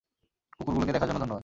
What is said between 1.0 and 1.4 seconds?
জন্য ধন্যবাদ।